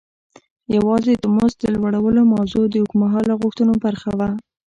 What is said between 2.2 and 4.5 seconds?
موضوع د اوږد مهاله غوښتنو برخه وه.